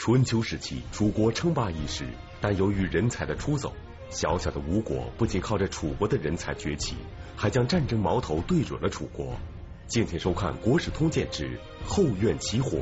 [0.00, 2.06] 春秋时期，楚国称霸一时，
[2.40, 3.70] 但由于人才的出走，
[4.08, 6.96] 小小的吴国不仅靠着楚国的人才崛起，
[7.36, 9.38] 还将战争矛头对准了楚国。
[9.88, 12.78] 敬请收看《国史通鉴之后院起火》。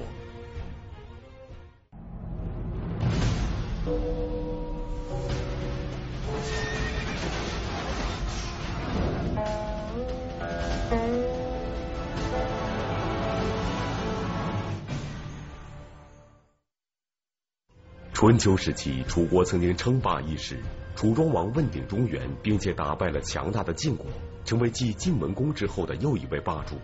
[18.28, 20.58] 春秋时期，楚国曾经称霸一时，
[20.94, 24.04] 楚庄王问鼎中原，并且打败了强大的晋国，
[24.44, 26.76] 成为继晋文公之后的又一位霸主。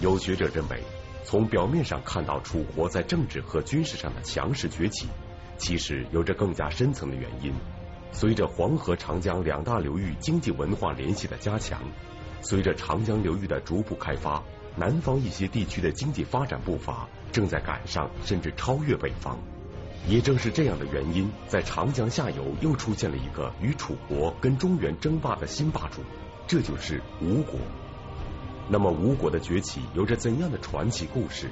[0.00, 0.82] 有学者认为，
[1.24, 5.06] 从表面上看到楚国在政治和军事上的强势崛起，
[5.56, 7.50] 其实有着更加深层的原因。
[8.12, 11.80] 随着黄河、长江两大流域经济文化联系的加强，
[12.42, 14.42] 随着长江流域的逐步开发，
[14.76, 19.38] 南方一些地区的经济发展步伐正在赶上甚至超越北方。
[20.08, 26.00] 也正是这样的原因，在长江下游又出现了一个与楚国跟中原争霸的新霸主，
[26.46, 27.58] 这就是吴国。
[28.68, 31.50] 那么吴国的崛起有着怎样的传奇故事？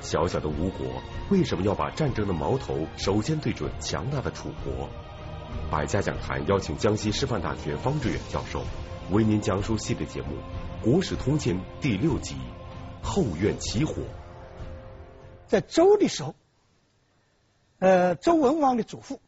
[0.00, 0.86] 小小的吴国
[1.28, 4.88] 为什么要把战争的矛头首先对准强大的楚国？
[5.70, 8.62] 百家讲坛邀请江西师范大学方志远教授
[9.10, 10.36] 为您讲述系列节目
[10.82, 12.34] 《国史通鉴》第六集
[13.02, 13.92] 《后院起火》。
[15.46, 16.34] 在周的时候。
[17.80, 19.20] 呃，周文王的祖父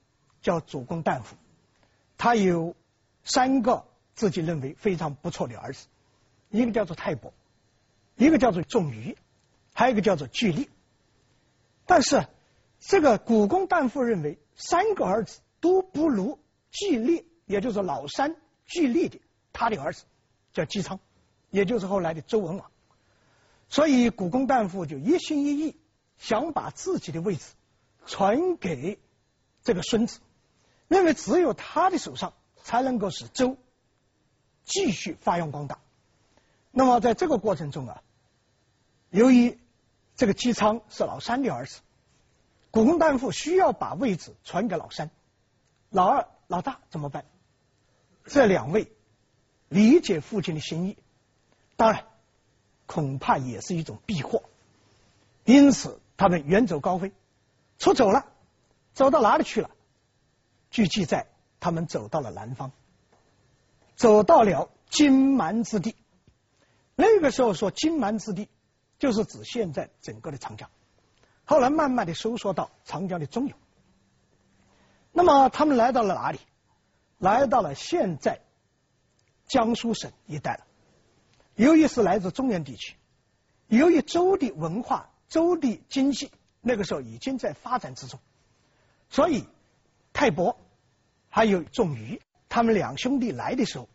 [0.43, 1.37] 叫主公旦父，
[2.19, 2.77] 他有
[3.25, 5.87] 三个自己认为非常不错的儿子，
[6.51, 7.33] 一个叫做泰伯，
[8.15, 9.17] 一个叫做仲俞，
[9.73, 10.69] 还有一个叫做巨利。
[11.87, 12.27] 但是
[12.79, 16.39] 这个古公旦父认为三个儿子都不如
[16.71, 18.37] 巨利，也就是老三
[18.67, 19.19] 巨利的
[19.55, 20.05] 他的儿子
[20.53, 21.01] 叫姬昌，
[21.49, 22.71] 也就是后来的周文王，
[23.71, 25.77] 所以古公旦父就一心一意
[26.19, 27.45] 想把自己的位置。
[28.07, 28.99] 传给
[29.63, 30.21] 这个孙子，
[30.89, 33.57] 认为只有他的手上才能够使周
[34.65, 35.79] 继续发扬光大。
[36.71, 38.03] 那么在这个过程中啊，
[39.11, 39.59] 由于
[40.17, 41.81] 这个姬昌是老三的儿子，
[42.71, 45.11] 古公旦父需要把位置传给老三，
[45.91, 47.25] 老二、老大怎么办？
[48.25, 48.93] 这两位
[49.69, 50.97] 理解父亲的心意，
[51.77, 52.07] 当然
[52.87, 54.45] 恐怕也是一种避祸，
[55.45, 57.13] 因此他们远走高飞。
[57.83, 58.27] 出走了，
[58.95, 59.69] 走到哪里去了？
[60.71, 61.27] 据记载，
[61.59, 62.71] 他们走到了南方，
[63.97, 65.97] 走到了荆蛮之地。
[66.95, 68.49] 那个时候说荆蛮之地，
[69.01, 70.71] 就是指现在整个的长江。
[71.45, 73.57] 后来慢慢的收缩到长江的中游。
[75.11, 76.39] 那么他们来到了哪里？
[77.19, 78.43] 来到了现在
[79.49, 80.65] 江苏省一带了。
[81.57, 82.95] 由于是来自中原地区，
[83.67, 86.31] 由于周的文化、周的经济。
[86.65, 88.21] 那个时候已经在发展之中，
[89.11, 89.45] 所以
[90.13, 90.57] 泰伯
[91.29, 93.89] 还有仲俞，他们两兄弟来的时候，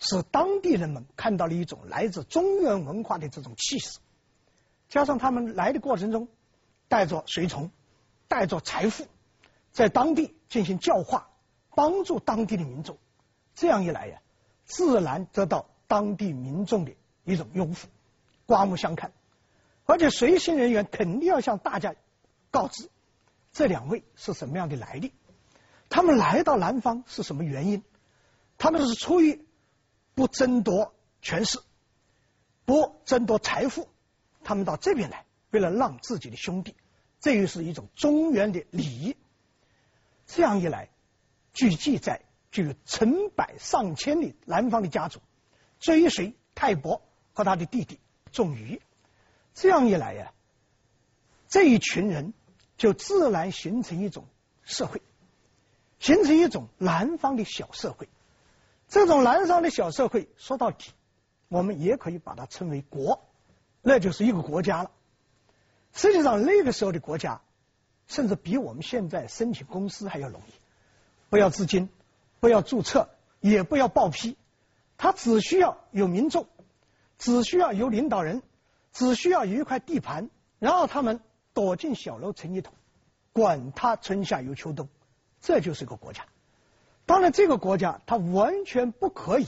[0.00, 4.00] 使当地人们看到了一种来自中原文化的这种气势，
[4.88, 6.26] 加上他们来的过程中
[6.88, 7.70] 带着随从，
[8.26, 9.06] 带着财富，
[9.70, 11.30] 在当地进行教化，
[11.76, 12.98] 帮助当地的民众，
[13.54, 14.20] 这样一来呀，
[14.64, 16.92] 自然得到当地民众的
[17.22, 17.86] 一种拥护，
[18.44, 19.12] 刮目相看。
[19.84, 21.94] 而且随行人员肯定要向大家
[22.50, 22.88] 告知
[23.52, 25.12] 这两位是什么样的来历，
[25.88, 27.82] 他们来到南方是什么原因？
[28.58, 29.44] 他们是出于
[30.14, 31.58] 不争夺权势、
[32.64, 33.88] 不争夺财富，
[34.44, 36.76] 他们到这边来，为了让自己的兄弟，
[37.20, 39.16] 这又是一种中原的礼仪。
[40.26, 40.88] 这样一来，
[41.52, 45.20] 据记载，就有成百上千的南方的家族
[45.80, 47.98] 追随泰伯和他的弟弟
[48.30, 48.80] 仲俞。
[49.54, 50.32] 这样一来呀，
[51.48, 52.32] 这一群人
[52.76, 54.26] 就自然形成一种
[54.62, 55.02] 社会，
[55.98, 58.08] 形成一种南方的小社会。
[58.88, 60.92] 这种南方的小社会，说到底，
[61.48, 63.22] 我们也可以把它称为国，
[63.80, 64.90] 那就是一个国家了。
[65.92, 67.42] 实际上，那个时候的国家，
[68.06, 70.52] 甚至比我们现在申请公司还要容易，
[71.30, 71.88] 不要资金，
[72.40, 73.10] 不要注册，
[73.40, 74.36] 也不要报批，
[74.96, 76.46] 他只需要有民众，
[77.18, 78.42] 只需要有领导人。
[78.92, 80.28] 只需要有一块地盘，
[80.58, 81.20] 然后他们
[81.54, 82.74] 躲进小楼成一统，
[83.32, 84.88] 管他春夏秋秋冬，
[85.40, 86.26] 这就是个国家。
[87.06, 89.46] 当然，这个国家它完全不可以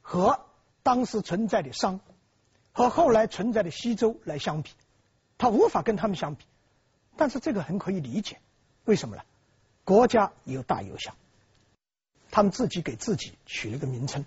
[0.00, 0.40] 和
[0.82, 2.00] 当时存在的商
[2.72, 4.70] 和后来存在的西周来相比，
[5.38, 6.44] 它无法跟他们相比。
[7.16, 8.38] 但是这个很可以理解，
[8.84, 9.22] 为什么呢？
[9.84, 11.16] 国家有大有小，
[12.30, 14.24] 他们自己给自己取了个名称，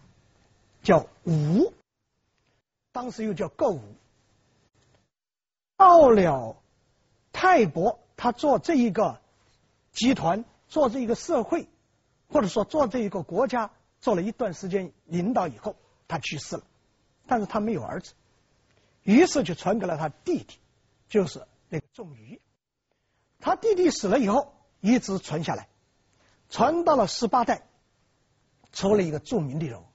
[0.83, 1.71] 叫吴，
[2.91, 3.81] 当时又叫构吴。
[5.81, 6.61] 到了
[7.33, 9.19] 泰伯，他做这一个
[9.91, 11.67] 集团，做这一个社会，
[12.29, 15.75] 或者说做这一个国家，做了一段时间领导以后，
[16.07, 16.61] 他去世了，
[17.25, 18.13] 但是他没有儿子，
[19.01, 20.59] 于是就传给了他弟弟，
[21.09, 22.39] 就是那个仲瑜。
[23.39, 25.67] 他弟弟死了以后，一直传下来，
[26.51, 27.67] 传到了十八代，
[28.71, 29.85] 出了一个著名的人物，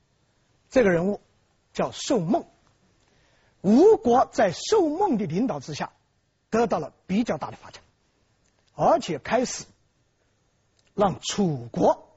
[0.68, 1.20] 这个人物
[1.72, 2.44] 叫宋梦。
[3.66, 5.92] 吴国在寿梦的领导之下，
[6.50, 7.82] 得到了比较大的发展，
[8.76, 9.64] 而且开始
[10.94, 12.16] 让楚国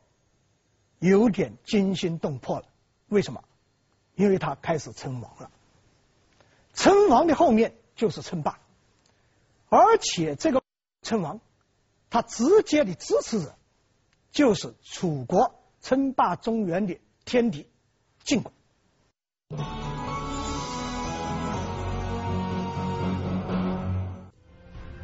[1.00, 2.68] 有点惊心动魄了。
[3.07, 3.44] 为什么？
[4.13, 5.50] 因为他开始称王了。
[6.75, 8.60] 称王的后面就是称霸，
[9.69, 10.62] 而且这个
[11.01, 11.40] 称王，
[12.12, 13.56] 他直接的支持者
[14.31, 17.68] 就是楚国称霸中原的天敌
[18.24, 18.54] 晋国。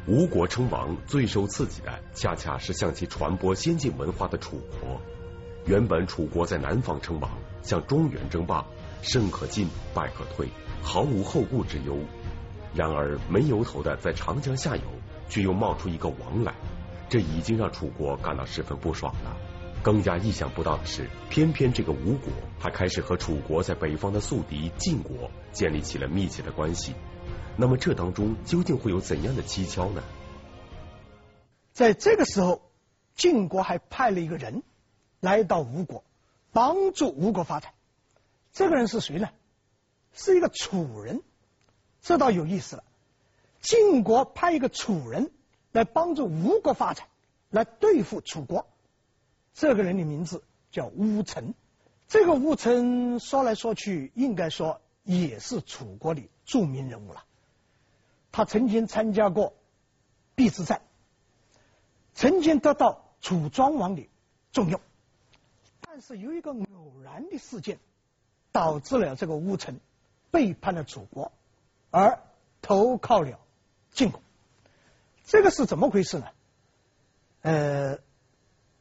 [0.08, 5.00] 吴国称王最受刺激的，恰恰是向其传播先进文化的楚国。
[5.66, 7.28] 原本楚国在南方称王，
[7.62, 8.64] 向中原争霸，
[9.02, 10.48] 胜可进，败可退，
[10.80, 11.98] 毫无后顾之忧。
[12.72, 14.82] 然而没由头的在长江下游，
[15.28, 16.54] 却又冒出一个王来，
[17.08, 19.36] 这已经让楚国感到十分不爽了。
[19.82, 26.94] 更加意想不到的是，偏偏这个吴国还开始和楚国在北方的宿敌晋国建立起了密切的关系。
[27.58, 30.02] 那么这当中究竟会有怎样的蹊跷呢？
[31.72, 32.62] 在这个时候，
[33.14, 34.62] 晋国还派了一个人
[35.20, 36.04] 来到吴国，
[36.52, 37.72] 帮助吴国发展。
[38.52, 39.28] 这个人是谁呢？
[40.12, 41.22] 是一个楚人。
[42.00, 42.84] 这倒有意思了。
[43.60, 45.30] 晋国派一个楚人
[45.72, 47.06] 来帮助吴国发展，
[47.50, 48.66] 来对付楚国。
[49.52, 51.52] 这个人的名字叫乌程。
[52.08, 57.24] 这个乌程说来说去，应该说也是楚国的著名人物了。
[58.36, 59.54] 他曾经参加过
[60.36, 60.82] 邲之战，
[62.12, 64.10] 曾经得到楚庄王的
[64.52, 64.78] 重用，
[65.80, 67.78] 但是有一个偶然的事件，
[68.52, 69.80] 导致了这个乌程
[70.30, 71.32] 背叛了楚国，
[71.90, 72.18] 而
[72.60, 73.38] 投靠了
[73.92, 74.20] 晋国。
[75.24, 76.26] 这个是怎么回事呢？
[77.40, 77.98] 呃，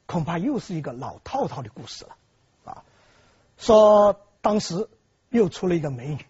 [0.05, 2.17] 恐怕又是一个老套套的故事了
[2.65, 2.83] 啊。
[3.57, 4.89] 说当时
[5.29, 6.25] 又出了一个美女，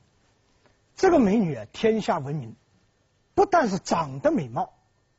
[0.95, 2.55] 这个美女啊，天下闻名。
[3.35, 4.73] 不但是长得美貌，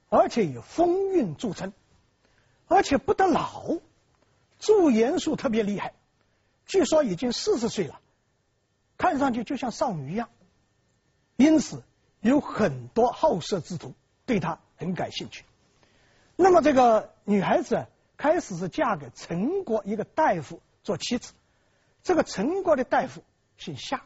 [0.09, 1.73] 而且以风韵著称，
[2.67, 3.77] 而且不得老，
[4.59, 5.93] 驻颜术特别厉害。
[6.67, 8.01] 据说已经四十岁了，
[8.97, 10.31] 看上去就像少女一样。
[11.37, 11.83] 因此
[12.21, 13.93] 有很多好色之徒
[14.25, 15.45] 对她很感兴趣。
[16.35, 17.87] 那么这个女孩子
[18.17, 21.35] 开始是嫁给陈国一个大夫做妻子，
[22.03, 23.23] 这个陈国的大夫
[23.59, 24.03] 姓夏，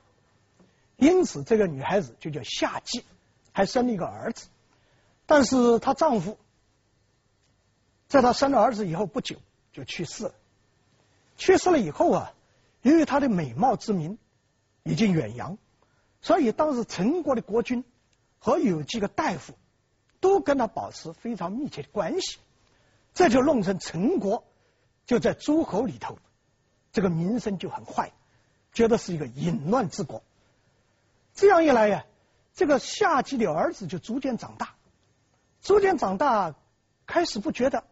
[0.96, 3.04] 因此这个女孩子就叫夏姬。
[3.60, 4.46] 还生了一个儿子，
[5.26, 6.38] 但是她丈夫
[8.08, 9.36] 在她生了儿子以后不久
[9.70, 10.34] 就去世了。
[11.36, 12.32] 去世了以后啊，
[12.80, 14.16] 由于她的美貌之名
[14.82, 15.58] 已经远扬，
[16.22, 17.84] 所以当时陈国的国君
[18.38, 19.52] 和有几个大夫
[20.20, 22.38] 都跟她保持非常密切的关系，
[23.12, 24.42] 这就弄成陈国
[25.04, 26.18] 就在诸侯里头
[26.92, 28.10] 这个名声就很坏，
[28.72, 30.22] 觉得是一个淫乱之国。
[31.34, 32.06] 这样一来呀。
[32.60, 34.74] 这个夏姬的儿子就逐渐长大，
[35.62, 36.54] 逐渐长大，
[37.06, 37.84] 开始不觉得，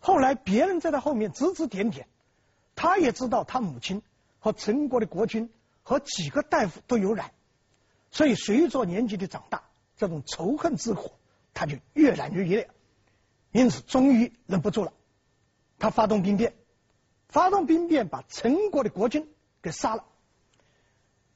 [0.00, 2.08] 后来别人在他后面指指点点，
[2.74, 4.02] 他也知道他母亲
[4.40, 5.48] 和陈国的国君
[5.84, 7.30] 和几个大夫都有染，
[8.10, 9.62] 所以随着年纪的长大，
[9.96, 11.12] 这种仇恨之火
[11.54, 12.68] 他就越燃越烈，
[13.52, 14.92] 因此终于忍不住了，
[15.78, 16.54] 他发动兵变，
[17.28, 19.32] 发动兵变把陈国的国君
[19.62, 20.04] 给杀了。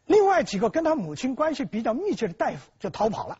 [0.07, 3.39] 另外几个跟他母亲关系比较密切的大夫就逃跑了，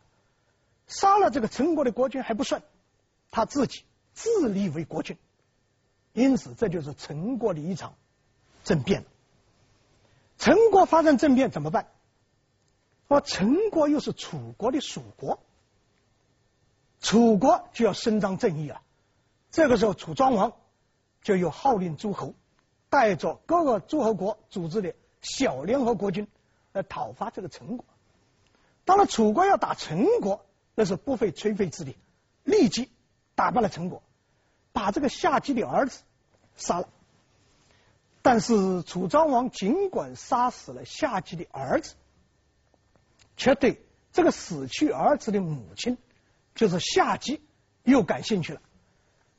[0.87, 2.63] 杀了这个陈国的国君还不算，
[3.31, 5.17] 他自己自立为国君，
[6.13, 7.95] 因此这就是陈国的一场
[8.65, 9.05] 政变。
[10.39, 11.89] 陈国发生政变怎么办？
[13.09, 15.39] 说陈国又是楚国的属国，
[17.01, 18.81] 楚国就要伸张正义了。
[19.51, 20.55] 这个时候，楚庄王
[21.23, 22.33] 就又号令诸侯，
[22.89, 26.27] 带着各个诸侯国组织的小联合国军。
[26.73, 27.85] 来讨伐这个陈国，
[28.85, 31.97] 当然楚国要打陈国，那是不费吹灰之力，
[32.45, 32.91] 立即
[33.35, 34.03] 打败了陈国，
[34.73, 36.01] 把这个夏姬的儿子
[36.57, 36.89] 杀了。
[38.23, 41.95] 但是楚庄王尽管杀死了夏姬的儿子，
[43.37, 45.99] 却对这个死去儿子的母亲，
[46.55, 47.43] 就是夏姬
[47.83, 48.63] 又感兴趣了。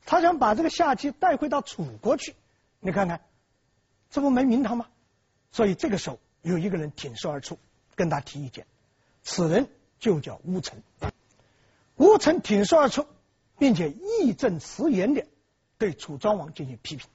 [0.04, 2.36] 他想把这个夏姬带回到楚国去，
[2.78, 3.24] 你看看，
[4.10, 4.86] 这不没名堂吗？
[5.50, 6.20] 所以这个时候。
[6.44, 7.58] 有一个人挺身而出，
[7.96, 8.66] 跟他提意见，
[9.22, 9.66] 此人
[9.98, 10.80] 就叫乌程。
[11.96, 13.06] 乌程挺身而出，
[13.58, 15.26] 并且义正辞严的
[15.78, 17.08] 对楚庄王进行批评，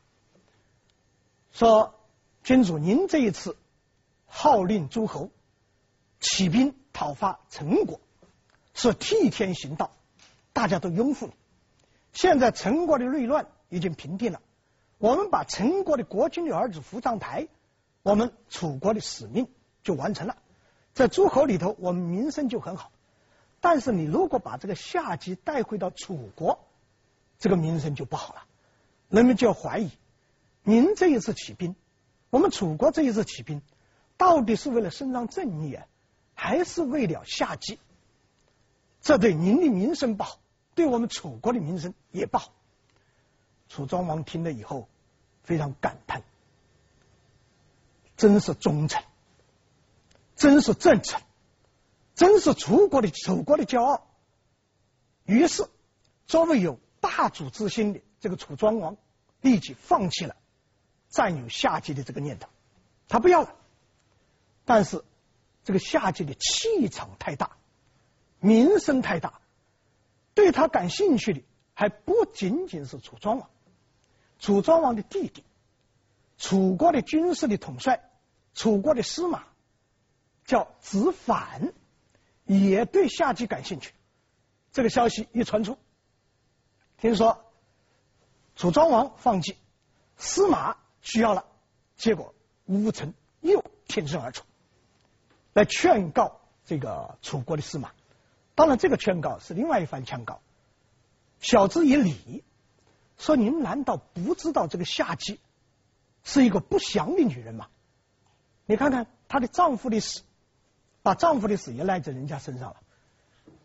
[1.52, 1.96] 说
[2.44, 3.56] ：“君主，您这一次
[4.26, 5.30] 号令诸侯
[6.20, 8.02] 起兵讨伐陈国，
[8.74, 9.92] 是替天行道，
[10.54, 11.34] 大家都拥护你。
[12.14, 14.42] 现在陈国的内乱已经平定了，
[14.98, 17.48] 我们把陈国的国君的儿子扶上台，
[18.04, 19.48] 我们楚国的使命
[19.84, 20.38] 就完成了，
[20.94, 22.92] 在诸侯里头，我们名声就很好。”
[23.62, 26.60] 但是你如果把这个夏姬带回到楚国，
[27.40, 28.46] 这个名声就不好了，
[29.10, 29.92] 人们就要怀疑，
[30.64, 31.76] 您这一次起兵，
[32.30, 33.62] 我们楚国这一次起兵，
[34.16, 35.86] 到底是为了伸张正义啊，
[36.36, 37.80] 还是为了夏姬？
[39.02, 40.40] 这对您的名声不好，
[40.74, 42.54] 对我们楚国的名声也不好。
[43.68, 44.88] 楚庄王听了以后
[45.44, 46.22] 非常感叹，
[48.20, 49.02] 真是忠臣，
[50.36, 51.22] 真是正臣。
[52.16, 54.06] 真是楚国的楚国的骄傲。
[55.24, 55.66] 于是，
[56.28, 58.98] 作为有霸主之心的这个楚庄王，
[59.40, 60.36] 立即放弃了
[61.08, 62.50] 占有夏姬的这个念头，
[63.08, 63.56] 他不要了。
[64.66, 65.02] 但是，
[65.64, 67.52] 这个夏姬的气场太大，
[68.42, 69.40] 名声太大，
[70.34, 71.42] 对他感兴趣的
[71.74, 73.50] 还不仅仅是楚庄王，
[74.40, 75.46] 楚庄王的弟弟，
[76.38, 78.09] 楚国的军事的统帅，
[78.60, 79.44] 楚国的司马，
[80.44, 81.74] 叫子反。
[82.44, 83.94] 也对夏姬感兴趣，
[84.74, 85.78] 这个消息一传出，
[86.98, 87.46] 听说
[88.56, 89.56] 楚庄王放弃，
[90.18, 91.46] 司马需要了，
[91.96, 92.34] 结果
[92.66, 94.44] 乌臣又挺身而出，
[95.54, 97.92] 来劝告这个楚国的司马。
[98.56, 100.42] 当然，这个劝告是另外一番劝告。
[101.40, 102.44] 晓之以理，
[103.18, 105.40] 说您难道不知道这个夏姬
[106.24, 107.70] 是一个不祥的女人吗？
[108.70, 110.22] 你看看她的丈夫的死。
[111.02, 112.76] 把丈夫的死也赖在人家身上了，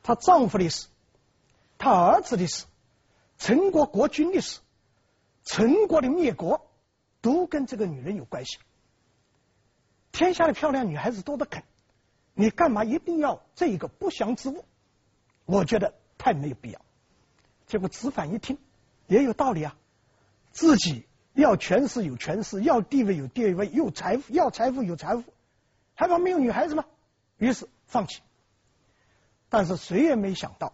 [0.05, 0.87] 她丈夫的死，
[1.77, 2.67] 她儿子的死，
[3.39, 4.61] 陈国国君的死，
[5.43, 6.65] 陈国的灭国，
[7.21, 8.59] 都跟这个女人有关系。
[10.13, 11.65] 天下的漂亮女孩子多得很，
[12.35, 14.65] 你干嘛一定要这一个不祥之物？
[15.45, 16.81] 我觉得太没有必要。
[17.67, 18.59] 结果子反一听，
[19.09, 19.77] 也有道理啊，
[20.53, 21.05] 自己
[21.35, 25.25] 要权势有权势，要地位有地位，有财富要财富有财富，
[25.95, 26.85] 还怕没有女孩子吗？
[27.37, 28.23] 于是放弃，
[29.49, 30.73] 但是谁也没想到，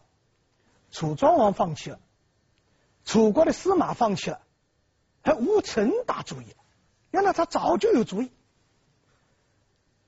[0.90, 1.98] 楚庄王放弃了，
[3.04, 4.42] 楚国的司马放弃了，
[5.22, 6.46] 还吴臣打主意，
[7.10, 8.30] 原来他早就有主意。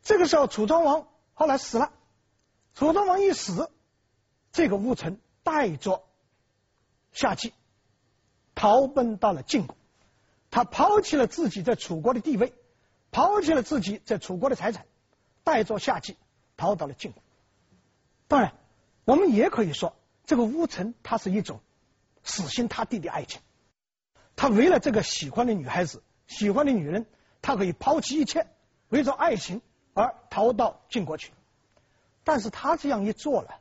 [0.02, 1.92] 这个时候，楚庄王后来死了，
[2.74, 3.70] 楚庄王一死，
[4.52, 6.04] 这个吴臣带着
[7.12, 7.54] 夏姬
[8.54, 9.76] 逃奔到了晋国，
[10.52, 12.54] 他抛弃了自己在楚国的地位，
[13.10, 14.86] 抛弃了自己在楚国的财产，
[15.42, 16.16] 带着夏姬。
[16.54, 17.20] 逃到了晋国。
[18.28, 18.54] 当然，
[19.04, 21.60] 我们也可以说，这个乌臣他是一种
[22.22, 23.40] 死心塌地的爱情。
[24.36, 27.06] 他为了这个喜欢的女孩子、喜欢的女人，
[27.40, 28.46] 他可以抛弃一切，
[28.90, 29.60] 为着爱情
[29.94, 31.32] 而逃到晋国去。
[32.22, 33.58] 但是他这样一做了，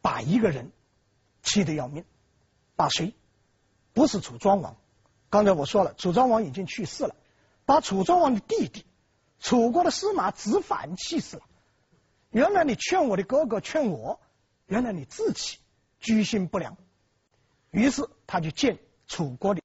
[0.00, 0.72] 把一个人
[1.42, 2.04] 气得要命。
[2.74, 3.14] 把谁？
[3.92, 4.74] 不是楚庄王。
[5.30, 7.14] 刚才我说了，楚庄王已经去世了，
[7.64, 8.84] 把楚庄王的弟弟，
[9.38, 11.42] 楚国的司马子反气死了。
[12.30, 14.20] 原来你劝我的哥哥劝我，
[14.66, 15.58] 原来你自己
[16.00, 16.76] 居心不良，
[17.70, 19.62] 于是他就见楚国的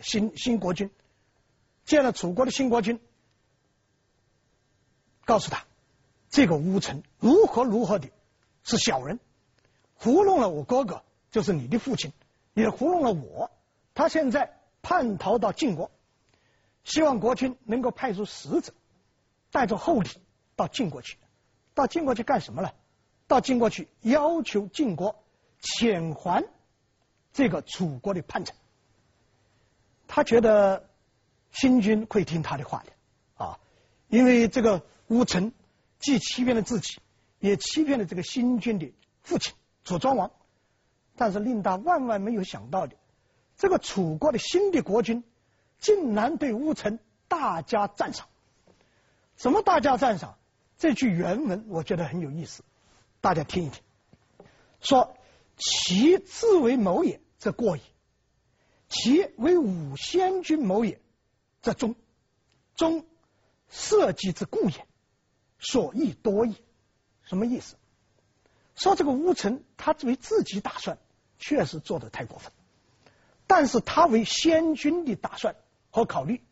[0.00, 0.90] 新新国君，
[1.84, 3.00] 见了楚国的新国君，
[5.24, 5.64] 告诉他
[6.30, 8.08] 这个乌臣如何如何的
[8.64, 9.20] 是小人，
[9.94, 12.12] 糊弄了我哥哥，就是你的父亲，
[12.54, 13.52] 也糊弄了我。
[13.94, 14.55] 他现在
[14.88, 15.90] 叛逃到晋国，
[16.84, 18.72] 希望国君能够派出使者，
[19.50, 20.08] 带着厚礼
[20.54, 21.18] 到晋国去。
[21.74, 22.70] 到晋国去干什么呢？
[23.26, 25.24] 到晋国去要求晋国
[25.60, 26.44] 遣还
[27.32, 28.54] 这个楚国的叛臣。
[30.06, 30.88] 他觉得
[31.50, 33.58] 新君会听他的话的啊，
[34.06, 35.52] 因为这个乌臣
[35.98, 37.00] 既欺骗了自己，
[37.40, 39.52] 也欺骗了这个新君的父亲
[39.82, 40.30] 楚庄王。
[41.16, 42.94] 但是令他万万没有想到的，
[43.56, 45.24] 这个楚国的新的国君
[45.78, 46.98] 竟然对乌臣
[47.28, 48.28] 大加赞赏。
[49.36, 50.38] 什么大加赞赏？
[50.78, 52.62] 这句原文我觉得很有意思，
[53.20, 53.82] 大家听一听。
[54.80, 55.16] 说
[55.56, 57.80] 其自为谋也，则过矣；
[58.88, 61.00] 其为吾先君谋也，
[61.62, 61.94] 则忠。
[62.74, 63.06] 忠，
[63.70, 64.86] 社稷之固也，
[65.58, 66.56] 所益多矣。
[67.22, 67.76] 什么意思？
[68.74, 70.98] 说这个乌臣他为自己打算，
[71.38, 72.52] 确实做得太过分；
[73.46, 75.56] 但是他为先君的打算
[75.90, 76.42] 和考虑，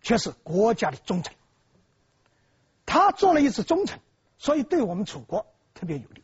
[0.00, 1.34] 却是国家的忠臣。
[2.86, 4.00] 他做了一次忠臣，
[4.38, 6.22] 所以对我们楚国特别有利。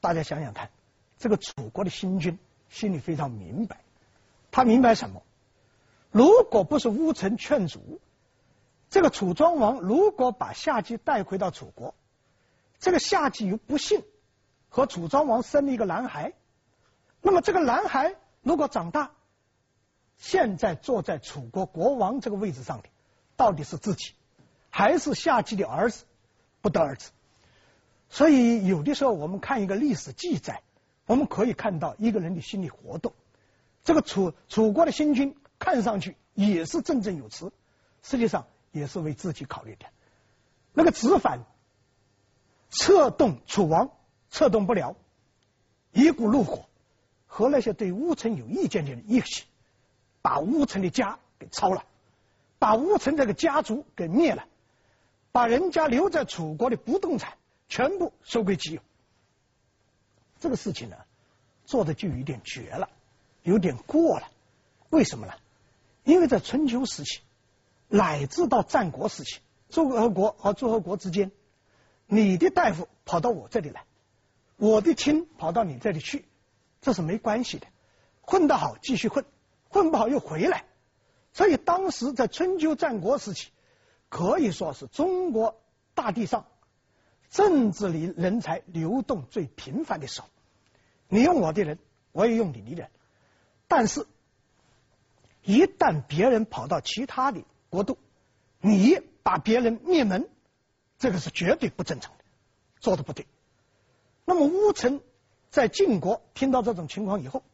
[0.00, 0.70] 大家想想看，
[1.18, 3.80] 这个楚国的新君心里非常明白，
[4.50, 5.22] 他明白什么？
[6.10, 8.00] 如果不是乌程劝阻，
[8.90, 11.94] 这个楚庄王如果把夏姬带回到楚国，
[12.78, 14.02] 这个夏姬又不幸
[14.68, 16.34] 和楚庄王生了一个男孩，
[17.22, 19.10] 那么这个男孩如果长大，
[20.16, 22.88] 现在坐在楚国国王这个位置上的，
[23.36, 24.12] 到底是自己，
[24.70, 26.04] 还是夏姬的儿子？
[26.60, 27.10] 不得而知。
[28.08, 30.62] 所以有的时候我们看一个历史记载，
[31.06, 33.12] 我们可以看到一个人的心理活动。
[33.82, 37.52] 这个楚楚国的新君看上去也是振振有词，
[38.02, 39.86] 实际上也是为自己考虑的。
[40.72, 41.40] 那个子反
[42.68, 43.90] 策动楚王，
[44.30, 44.96] 策动不了，
[45.92, 46.66] 一股怒火
[47.34, 49.42] 和那些对乌程有意见的人一起，
[50.22, 51.84] 把乌程的家给抄了，
[52.60, 54.44] 把乌程这个家族给灭了，
[55.32, 57.36] 把人家留在楚国的不动产。
[57.68, 58.80] 全部收归己有，
[60.38, 60.96] 这个事情呢，
[61.64, 62.88] 做的就有点绝了，
[63.42, 64.30] 有点过了。
[64.90, 65.32] 为什么呢？
[66.04, 67.20] 因为在春秋时期，
[67.88, 71.32] 乃至到战国时期，诸侯国和诸侯国之间，
[72.06, 73.84] 你的大夫跑到我这里来，
[74.56, 76.26] 我的亲跑到你这里去，
[76.84, 77.66] 这是没关系的。
[78.20, 79.24] 混得好继续混，
[79.70, 80.66] 混不好又回来。
[81.32, 83.48] 所以当时在春秋战国时期，
[84.10, 85.62] 可以说是中国
[85.94, 86.44] 大地上。
[87.30, 90.28] 政治里人才流动最频繁的时候，
[91.08, 91.78] 你用我的人，
[92.12, 92.90] 我也用你的人。
[93.66, 94.06] 但是，
[95.42, 97.98] 一旦别人跑到其他的国度，
[98.60, 100.28] 你把别人灭门，
[100.98, 102.24] 这个是绝对不正常的，
[102.78, 103.26] 做的不对。
[104.26, 105.00] 那么乌程
[105.54, 107.44] 在晋国听到这种情况以后，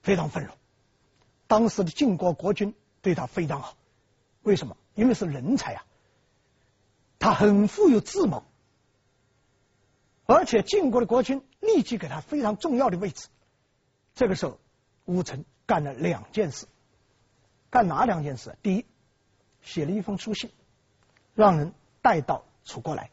[0.00, 0.52] 非常愤怒。
[1.48, 2.72] 当时的晋国国君
[3.02, 3.76] 对他非常好，
[4.42, 4.76] 为什么？
[4.94, 5.84] 因为是人才啊，
[7.18, 8.44] 他很富有智谋。
[10.26, 13.26] 而且晋国的国君立即给他非常重要的位置。
[14.14, 14.60] 这个时候，
[15.06, 16.66] 乌程干了两件事，
[17.70, 18.56] 干哪两件事？
[18.62, 18.86] 第一，
[19.62, 20.48] 写了一封书信，
[21.34, 23.10] 让人带到楚国来，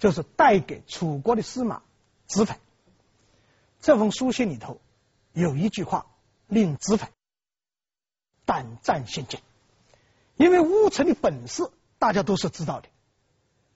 [0.00, 1.80] 就是带给楚国的司马
[2.26, 2.58] 子反。
[3.80, 4.80] 这封书信里头
[5.32, 6.06] 有一句话
[6.46, 7.10] 令子反
[8.44, 9.40] 胆战心惊，
[10.36, 12.88] 因为乌程的本事大家都是知道的。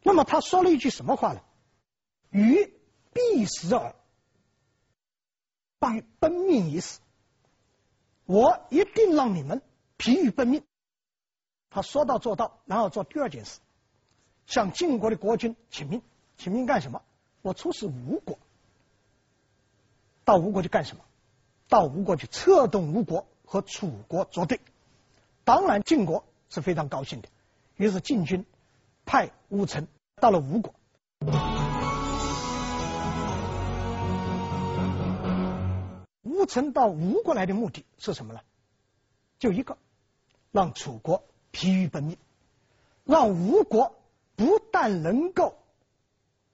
[0.03, 1.41] 那么他说了一句什么话呢？
[2.31, 2.75] 鱼
[3.13, 3.95] 必死耳，
[5.79, 7.01] 败奔命已死。
[8.27, 9.63] 我一定让你们
[9.97, 10.63] 疲于奔命。
[11.71, 13.61] 他说到做到，然后做第二件事，
[14.47, 16.03] 向晋国的国君请命。
[16.37, 17.01] 请命干什么？
[17.43, 18.39] 我出使吴国，
[20.25, 21.05] 到吴国去干什么？
[21.69, 24.61] 到吴国去策动吴国和楚国作对。
[25.45, 27.29] 当然，晋国是非常高兴的。
[27.77, 28.47] 于是晋军
[29.05, 30.75] 派乌程到了吴国。
[36.23, 38.41] 乌程到吴国来的目的是什么呢？
[39.39, 39.77] 就一个，
[40.53, 42.17] 让楚国疲于奔命，
[43.05, 43.95] 让吴国
[44.37, 45.57] 不但能够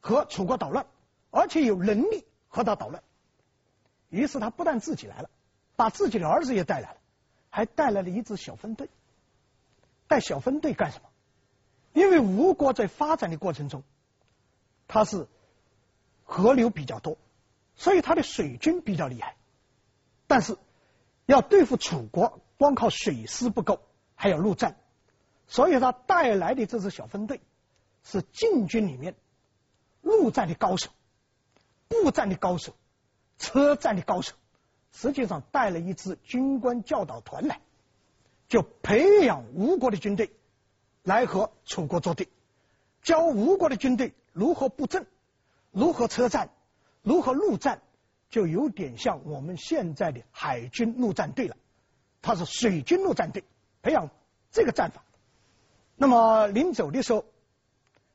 [0.00, 0.86] 和楚国捣乱，
[1.30, 3.02] 而且有能力和他捣乱。
[4.10, 5.30] 于是他不但自己来了，
[5.76, 6.96] 把自己的儿子也带来了，
[7.48, 8.90] 还带来了一支小分队。
[10.06, 11.08] 带小分队干什么？
[11.92, 13.82] 因为吴国在发展的过程中，
[14.86, 15.26] 它是
[16.24, 17.16] 河流比较多，
[17.76, 19.36] 所以它的水军比较厉害。
[20.26, 20.58] 但是
[21.26, 23.80] 要对付楚国，光靠水师不够，
[24.14, 24.76] 还要陆战，
[25.46, 27.40] 所以他带来的这支小分队
[28.04, 29.14] 是晋军里面
[30.02, 30.90] 陆战的高手、
[31.88, 32.74] 步战的高手、
[33.40, 34.34] 车战的高手，
[34.92, 37.60] 实际上带了一支军官教导团来，
[38.46, 40.30] 就培养吴国的军队
[41.02, 42.28] 来和楚国作对，
[43.02, 45.04] 教吴国的军队如何布阵、
[45.72, 46.50] 如何车战、
[47.02, 47.82] 如何陆战。
[48.28, 51.56] 就有点像我们现在的海军陆战队了，
[52.22, 53.42] 他是水军陆战队，
[53.82, 54.08] 培养
[54.52, 55.02] 这个战法。
[55.96, 57.24] 那么临走的时候，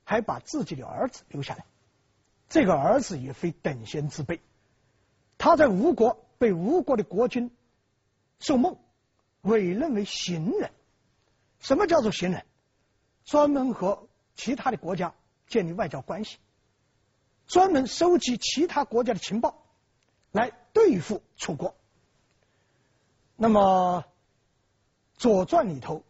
[0.05, 1.65] 还把自己的儿子留下来。
[2.47, 4.39] 这个儿子也非等闲之辈，
[5.45, 7.51] 他在吴国被吴国的国君
[8.39, 8.79] 寿梦
[9.41, 10.71] 委任为行人。
[11.60, 12.43] 什么叫做行人？
[13.25, 15.13] 专门和其他的国家
[15.45, 16.38] 建立外交关系，
[17.45, 19.63] 专门收集其他国家的情报。
[20.31, 21.75] 来对付楚国。
[23.36, 24.03] 那么，
[25.19, 26.01] 《左传》里头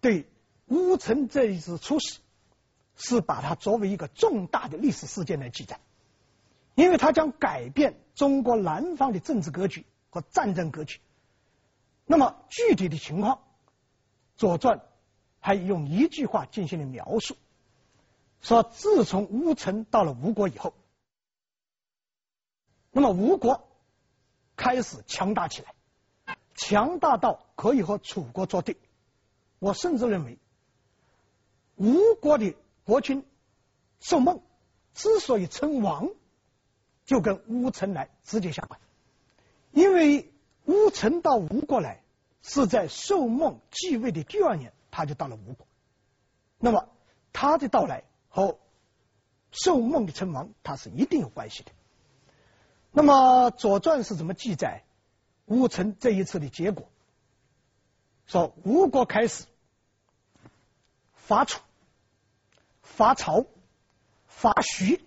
[0.00, 0.26] 对
[0.68, 2.20] 乌程这一次出使，
[2.96, 5.78] 是把它作为一个重大的历史事件来记载，
[6.78, 11.00] 因为它将改变中国南方的政治格局和战争格局。
[12.06, 13.34] 那么具体的情况，
[14.36, 14.78] 《左传》
[15.40, 17.36] 还用一句话进行了描述，
[18.40, 20.72] 说自从乌程到了吴国以后，
[22.92, 23.64] 那么吴国。
[24.54, 28.76] 开始强大起来，强大到可以和楚国作对。
[29.60, 30.38] 我甚至认为，
[31.76, 33.24] 吴国的国君
[34.00, 34.42] 寿梦
[34.94, 36.08] 之所以称王，
[37.08, 38.78] 就跟乌臣来直接相关。
[39.72, 40.30] 因为
[40.66, 42.02] 乌臣到吴国来
[42.42, 45.66] 是在寿梦继位的第二年，他就到了吴国。
[46.58, 46.86] 那么
[47.32, 48.58] 他的到来和
[49.50, 51.72] 寿梦的称王，他是一定有关系的。
[52.92, 54.82] 那么《左传》是怎么记载
[55.46, 56.90] 乌臣这一次的结果？
[58.26, 59.46] 说吴国开始
[61.14, 61.62] 伐楚、
[62.82, 63.46] 伐曹、
[64.26, 65.02] 伐徐，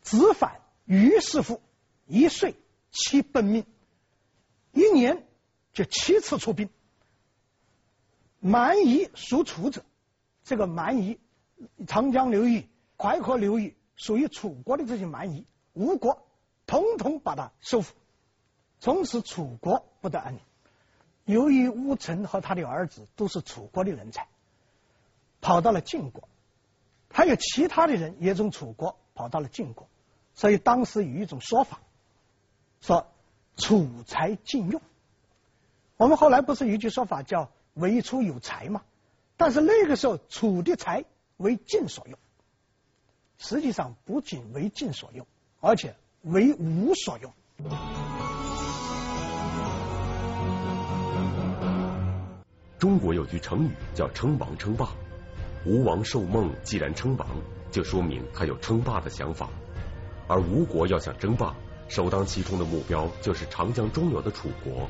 [0.00, 1.60] 子反于是乎
[2.06, 2.54] 一岁
[2.90, 3.66] 七奔命，
[4.72, 5.26] 一年
[5.72, 6.68] 就七次出兵。
[8.40, 9.82] 蛮夷属楚者，
[10.44, 11.18] 这个蛮夷，
[11.86, 12.68] 长江流域、
[12.98, 16.26] 淮河流域属于楚国的这些蛮夷，吴国
[16.66, 17.94] 统统把它收复，
[18.80, 20.40] 从此楚国不得安宁。
[21.24, 24.28] 由于乌臣和他的儿子都是楚国的人才，
[25.40, 26.28] 跑到了晋国，
[27.08, 29.88] 还有其他的人也从楚国跑到了晋国，
[30.34, 31.80] 所以当时有一种说法，
[32.80, 33.06] 说
[33.56, 34.82] 楚才晋用。
[35.96, 38.82] 我们后来不是有一句说法叫“为楚有才”吗？
[39.36, 41.04] 但是那个时候楚的才
[41.36, 42.18] 为晋所用，
[43.38, 45.26] 实际上不仅为晋所用，
[45.60, 47.32] 而且为吴所用。
[52.78, 54.90] 中国有句成语叫“称王称霸”，
[55.64, 57.28] 吴王寿梦既然称王，
[57.70, 59.48] 就说明他有称霸的想法。
[60.26, 61.54] 而吴国要想争霸，
[61.88, 64.88] 首当其冲的目标就是长江中游的楚国。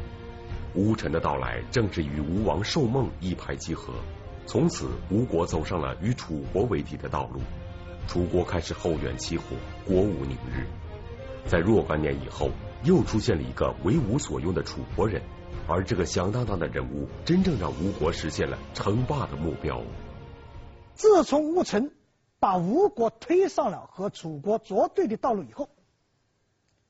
[0.74, 3.92] 吴臣的到来，正是与吴王寿梦一拍即合，
[4.46, 7.40] 从此吴国走上了与楚国为敌的道路。
[8.06, 9.44] 楚国开始后院起火，
[9.86, 10.66] 国无宁日。
[11.46, 12.50] 在若干年以后，
[12.82, 15.22] 又出现了一个为吴所用的楚国人。
[15.66, 19.80] 而这个响当当的人物，真正让吴国实现了称霸的目标。
[20.94, 21.90] 自从吴臣
[22.44, 25.70] 把吴国推上了和楚国作对的道路以后，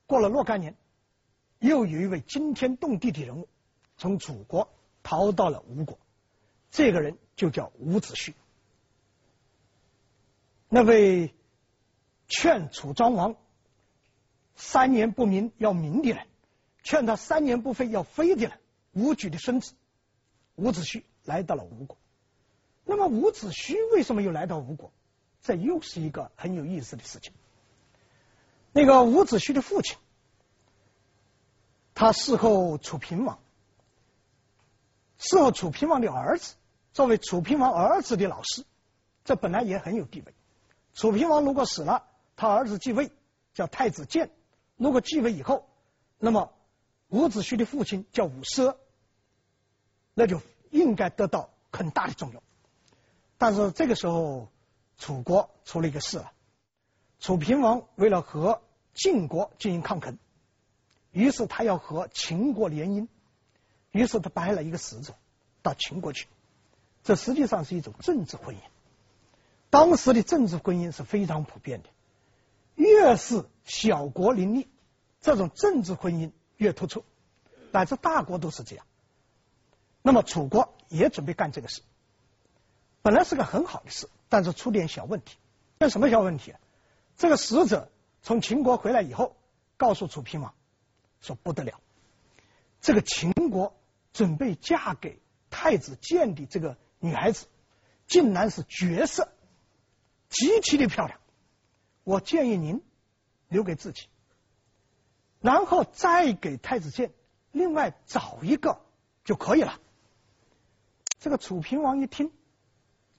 [0.04, 0.74] 过了若干年，
[1.60, 3.48] 又有一位惊天动地的人物
[3.96, 4.68] 从楚国
[5.04, 5.96] 逃到了吴国，
[6.72, 8.34] 这个人就叫伍子胥。
[10.68, 11.32] 那位
[12.26, 13.36] 劝楚庄王
[14.56, 16.26] 三年不鸣要鸣的人，
[16.82, 18.58] 劝他三年不飞要飞的人。
[18.94, 19.74] 伍举的孙子
[20.56, 21.96] 伍子胥来到了吴国，
[22.84, 24.92] 那么伍子胥为什么又来到吴国？
[25.44, 27.32] 这又是一个很有意思的事情。
[28.72, 29.96] 那个伍子胥的父亲，
[31.94, 33.38] 他侍候楚平王，
[35.18, 36.56] 侍候楚平王的儿子，
[36.92, 38.64] 作为楚平王儿子的老师，
[39.24, 40.34] 这本来也很有地位。
[40.94, 42.04] 楚平王如果死了，
[42.34, 43.12] 他儿子继位，
[43.52, 44.30] 叫太子建。
[44.76, 45.68] 如果继位以后，
[46.18, 46.52] 那么
[47.08, 48.76] 伍子胥的父亲叫伍奢。
[50.14, 52.42] 那就应该得到很大的重用，
[53.36, 54.48] 但是这个时候
[54.98, 56.32] 楚国出了一个事了，
[57.20, 58.62] 楚平王为了和
[58.94, 60.18] 晋国进行抗衡，
[61.10, 63.08] 于是他要和秦国联姻，
[63.90, 65.14] 于是他派了一个使者
[65.62, 66.28] 到秦国去，
[67.02, 68.58] 这实际上是一种政治婚姻。
[69.70, 71.88] 当时的政治婚姻是非常普遍的，
[72.76, 74.68] 越是小国林立，
[75.20, 77.04] 这种政治婚姻越突出，
[77.72, 78.86] 乃至大国都是这样。
[80.02, 81.82] 那么楚国也准备干这个事，
[83.02, 85.36] 本来是个很好的事，但是出点小问题。
[85.78, 86.56] 那什么小问题？
[87.16, 87.88] 这个使者
[88.20, 89.36] 从秦国回来以后，
[89.76, 90.52] 告诉楚平王
[91.20, 91.78] 说：“不得了，
[92.80, 93.76] 这个秦国
[94.12, 95.20] 准备嫁给
[95.50, 97.46] 太子建的这个女孩子，
[98.08, 99.28] 竟然是绝色，
[100.28, 101.20] 极其的漂亮。
[102.02, 102.82] 我建议您
[103.46, 104.08] 留给自己，
[105.40, 107.12] 然后再给太子建
[107.52, 108.80] 另外找一个
[109.22, 109.78] 就可以了。”
[111.20, 112.32] 这个楚平王一听，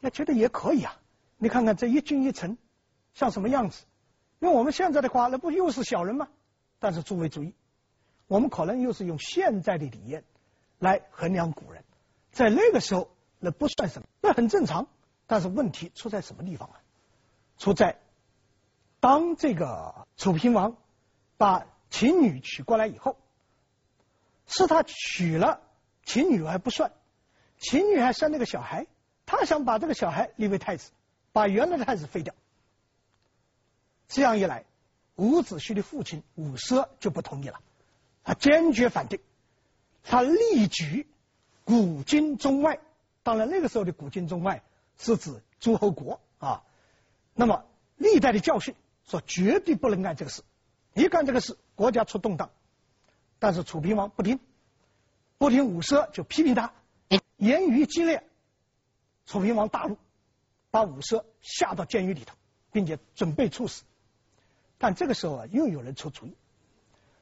[0.02, 1.00] 也觉得也可以啊。
[1.46, 2.58] 你看看这一君一臣，
[3.14, 3.86] 像什么样子？
[4.40, 6.28] 用我们现在的话，那不又是小人吗？
[6.80, 7.54] 但是诸位注意，
[8.26, 10.24] 我们可能又是用现在的理念
[10.80, 11.84] 来衡量古人，
[12.32, 14.88] 在那个时候那不算什么，那很正常。
[15.28, 16.82] 但是问题出在什么地方啊？
[17.60, 18.00] 出在
[19.00, 20.76] 当这个楚平王
[21.38, 23.18] 把秦女娶过来以后，
[24.48, 25.62] 是他娶了
[26.06, 26.92] 秦女还不算。
[27.60, 28.88] 秦女还生了个小孩，
[29.28, 30.90] 他想把这个小孩立为太子，
[31.36, 32.34] 把原来的太子废掉。
[34.08, 34.64] 这样一来，
[35.16, 37.60] 伍子胥的父亲伍奢就不同意了，
[38.24, 39.20] 他坚决反对，
[40.02, 41.06] 他力举
[41.66, 42.80] 古今中外，
[43.22, 44.64] 当然那个时候的古今中外
[44.98, 46.64] 是指诸侯国啊。
[47.34, 47.66] 那么
[47.98, 50.42] 历代的教训说绝对不能干这个事，
[50.94, 52.50] 一干这个事，国家出动荡。
[53.40, 54.40] 但是楚平王不听，
[55.38, 56.72] 不听伍奢就批评他，
[57.36, 58.24] 言语激烈，
[59.26, 59.98] 楚平王大怒，
[60.76, 62.36] 把伍奢下到监狱里头，
[62.74, 63.84] 并且准备处死。
[64.78, 66.36] 但这个时候啊，又有人出主意，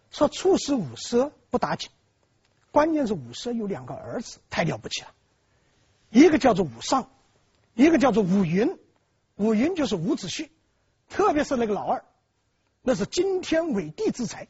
[0.10, 1.92] 说处死伍奢不打紧，
[2.72, 5.14] 关键是伍奢有两个儿子，太了不起了，
[6.10, 7.12] 一个叫做伍尚，
[7.76, 8.80] 一个叫做伍云，
[9.36, 10.50] 伍云就是伍子胥，
[11.08, 12.04] 特别是那个老二，
[12.82, 14.48] 那是惊天伟地之才，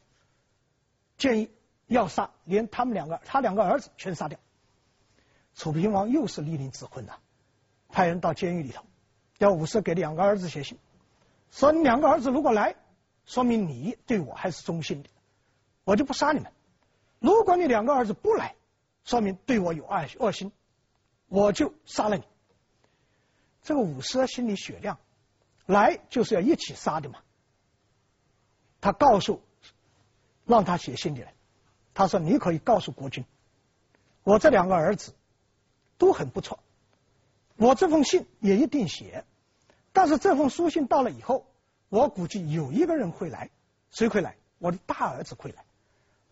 [1.18, 1.50] 建议。
[1.86, 4.38] 要杀，连他们两个，他两个儿子全杀掉。
[5.54, 7.20] 楚平王又是力令智昏了，
[7.90, 8.82] 派人到监狱里头，
[9.44, 10.78] 要伍奢给两个儿子写信，
[11.50, 12.74] 说你两个儿子如果来，
[13.26, 15.10] 说明你对我还是忠心的，
[15.84, 16.50] 我就不杀你们；
[17.18, 18.54] 如果你两个儿子不来，
[19.04, 20.50] 说明对我有爱恶心，
[21.28, 22.24] 我就杀了你。
[23.62, 24.98] 这个伍奢心里雪亮，
[25.66, 27.18] 来就是要一起杀的嘛。
[28.80, 29.42] 他告诉，
[30.46, 31.30] 让他写信的人。
[31.92, 33.24] 他说：“你可以告诉国君，
[34.22, 35.12] 我这两个儿子
[35.98, 36.58] 都很不错，
[37.56, 39.24] 我这封信也一定写。
[39.94, 41.46] 但是这封书信到了以后，
[41.88, 43.50] 我估计有一个人会来，
[43.90, 44.36] 谁会来？
[44.58, 45.64] 我的大儿子会来。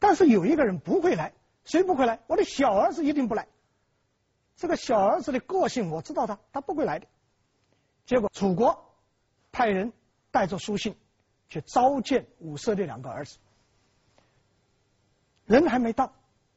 [0.01, 1.33] 但是有一个人不会来，
[1.65, 2.19] 谁不会来？
[2.27, 3.47] 我的小儿子一定不来。
[4.57, 7.07] 这个小儿子的个性我知道他，他不会来的。
[8.05, 8.85] 结果楚国
[9.53, 9.93] 派人
[10.33, 10.97] 带着书信
[11.49, 13.39] 去召见伍奢的两个儿子。”
[15.47, 16.13] 人还没到，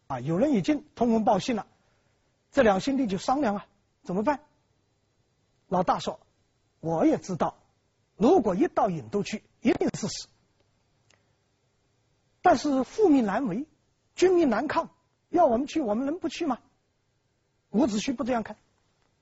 [0.07, 1.67] 啊，有人已经通风报信了，
[2.51, 3.67] 这两兄弟就商量啊，
[4.01, 4.39] 怎么办？
[5.67, 6.19] 老大说
[6.85, 7.57] ：“我也知道，
[8.15, 10.27] 如果一到郢都去，一定是死。
[12.41, 13.65] 但是父命难违，
[14.13, 14.91] 君命难抗，
[15.29, 16.59] 要我们去，我们能不去吗？”
[17.71, 18.55] 伍子胥不这样看，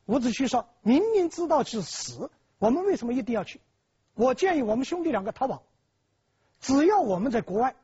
[0.06, 3.62] 伍子胥说：“明明知道是死，我们为什么一定要去？
[4.14, 5.64] 我建议我们兄弟两个逃跑，
[6.60, 7.76] 只要我们在国外。”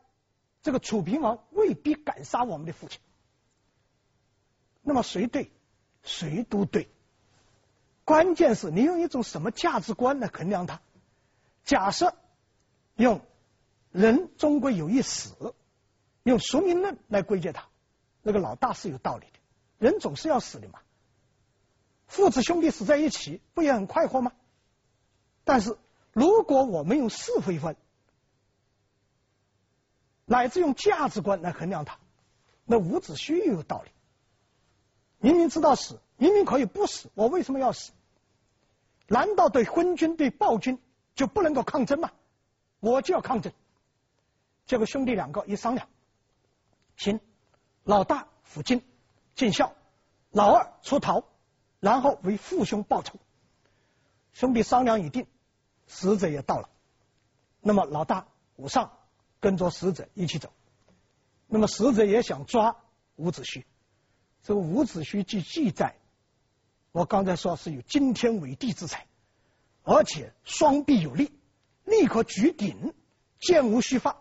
[0.61, 2.99] 这个楚平王未必敢杀我们的父亲，
[4.81, 5.53] 那么谁对，
[6.03, 6.89] 谁都对。
[8.09, 10.81] 关键是你用一种什么价值观来衡量他？
[11.63, 12.15] 假设
[12.95, 13.21] 用
[13.91, 15.53] 人终归有一死，
[16.23, 17.67] 用宿命论来归结他，
[18.23, 19.39] 那个老大是有道理的。
[19.77, 20.79] 人总是要死的嘛，
[22.07, 24.31] 父子兄弟死在一起，不也很快活吗？
[25.43, 25.77] 但是
[26.11, 27.75] 如果我们用是非分。
[30.25, 31.99] 乃至用价值观来衡量他，
[32.65, 33.91] 那伍子胥又有道理。
[35.19, 37.91] 明明知道死，明明可以不死，我为什么要死？
[39.09, 40.79] 难道对昏君、对暴君
[41.15, 42.11] 就不能够抗争吗？
[42.79, 43.51] 我就要抗争。
[44.65, 45.87] 结果兄弟两个一商量，
[46.95, 47.19] 行，
[47.83, 48.81] 老大负荆
[49.35, 49.73] 尽孝，
[50.31, 51.23] 老二出逃，
[51.79, 53.19] 然后为父兄报仇。
[54.31, 55.27] 兄弟商量已定，
[55.87, 56.69] 使者也到了。
[57.59, 58.91] 那么老大伍尚。
[59.41, 60.51] 跟着使者一起走，
[61.47, 62.75] 那么使者也想抓
[63.15, 63.63] 伍子胥。
[64.43, 65.95] 这个伍子胥据记载，
[66.91, 69.05] 我刚才说是有惊天伟地之才，
[69.83, 71.31] 而且双臂有力，
[71.83, 72.93] 立刻举鼎，
[73.39, 74.17] 箭无虚发。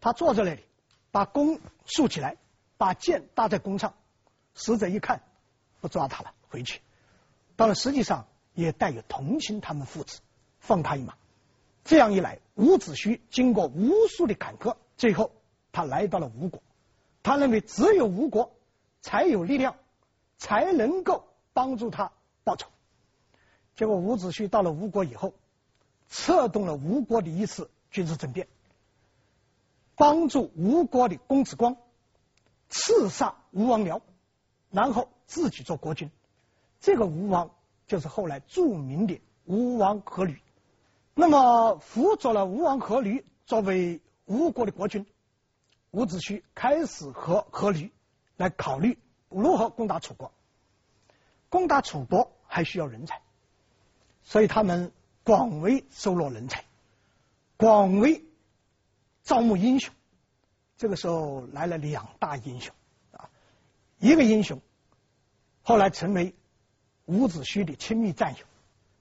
[0.00, 0.62] 他坐在那里，
[1.10, 2.36] 把弓竖起来，
[2.76, 3.94] 把箭搭在弓上。
[4.54, 5.22] 使者一看，
[5.80, 6.80] 不抓他了，回去。
[7.56, 10.20] 当然，实际上也带有同情他们父子，
[10.58, 11.14] 放他一马。
[11.84, 15.32] 这样一来，伍子胥经过无数的坎坷，最后
[15.72, 16.62] 他来到了吴国。
[17.22, 18.54] 他认为只有吴国
[19.00, 19.76] 才有力量，
[20.38, 22.12] 才能够帮助他
[22.44, 22.68] 报仇。
[23.74, 25.34] 结果伍子胥到了吴国以后，
[26.08, 28.48] 策动了吴国的一次军事政变，
[29.96, 31.76] 帮助吴国的公子光
[32.68, 34.00] 刺杀吴王僚，
[34.70, 36.10] 然后自己做国君。
[36.80, 37.50] 这个吴王
[37.86, 40.38] 就是后来著名的吴王阖闾。
[41.14, 45.06] 那么辅佐了吴王阖闾作为吴国的国君，
[45.90, 47.90] 伍子胥开始和阖闾
[48.36, 50.32] 来考虑如何攻打楚国。
[51.52, 53.20] 攻打楚国还需要人才，
[54.22, 54.90] 所以他们
[55.22, 56.64] 广为收罗人才，
[57.58, 58.24] 广为
[59.22, 59.92] 招募英雄。
[60.78, 62.74] 这个时候来了两大英雄
[63.10, 63.28] 啊，
[63.98, 64.62] 一个英雄
[65.60, 66.34] 后来成为
[67.04, 68.46] 伍子胥的亲密战友，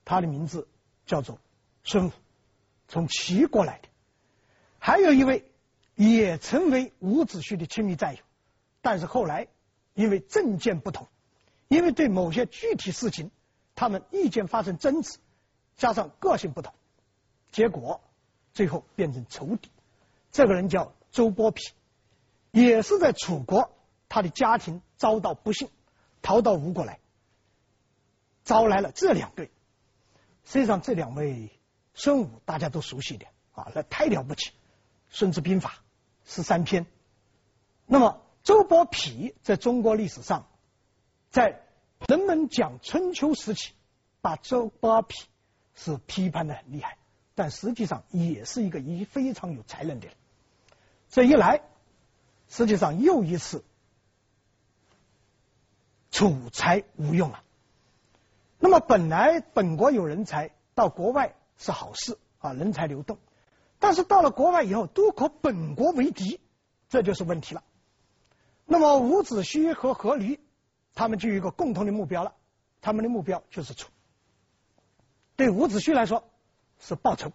[0.03, 0.67] 他的名字
[1.05, 1.39] 叫做。
[1.85, 2.11] 孙武
[2.89, 3.87] 从齐国来的，
[4.77, 5.49] 还有一位
[5.95, 8.21] 也成为伍子胥的亲密战友，
[8.81, 9.47] 但是后来
[9.93, 11.07] 因为政见不同，
[11.71, 13.31] 因为对某些具体事情
[13.75, 15.19] 他们意见发生争执，
[15.77, 16.73] 加上个性不同，
[17.53, 18.01] 结果
[18.51, 19.71] 最后变成仇敌。
[20.33, 21.71] 这个人叫周伯嚭，
[22.51, 23.71] 也是在楚国，
[24.09, 25.69] 他的家庭遭到不幸，
[26.21, 26.99] 逃到吴国来，
[28.43, 29.49] 招来了这两对。
[30.43, 31.49] 实际上这两位。
[31.93, 34.49] 孙武大家都熟悉一点啊，那太了不起，
[35.09, 35.69] 《孙子兵法》
[36.23, 36.85] 十三篇，
[37.85, 40.47] 那么周伯丕在中国历史上，
[41.31, 41.61] 在
[42.07, 43.71] 人们讲春秋时期，
[44.19, 45.23] 把周伯丕
[45.73, 46.97] 是批判的很厉害，
[47.35, 50.15] 但实际上也是一个一非常有才能的人。
[51.09, 51.61] 这一来，
[52.49, 53.63] 实际上又一次
[56.11, 57.43] 楚才无用了。
[58.59, 63.17] 那么本来本国有人才到国外是好事啊，人才流动，
[63.79, 66.41] 但是到了国外以后都和本国为敌，
[66.89, 67.63] 这就是问题了。
[68.65, 70.39] 那么伍子胥和阖闾，
[70.93, 72.33] 他们就有一个共同的目标了，
[72.81, 73.89] 他们的目标就是楚。
[75.35, 76.23] 对伍子胥来说
[76.79, 77.31] 是报仇，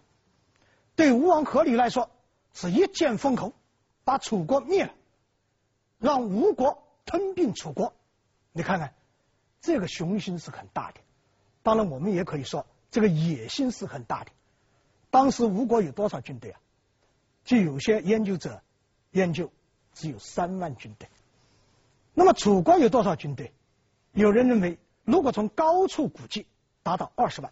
[0.95, 2.09] 对吴王阖闾来说
[2.53, 3.53] 是一剑封喉，
[4.03, 4.93] 把楚国灭了，
[5.99, 7.93] 让吴国吞并楚国。
[8.51, 8.93] 你看看，
[9.61, 11.01] 这个雄心是很大的。
[11.63, 14.31] 当然，我们也可以说这个野心是很大的。
[15.09, 16.59] 当时吴国有多少军队啊？
[17.43, 18.61] 就有些研究者
[19.11, 19.51] 研究
[19.93, 21.09] 只有三万军队。
[22.19, 23.53] 那么楚国有多少军队？
[24.11, 26.47] 有人认为，如果从高处估计，
[26.81, 27.51] 达到二十万；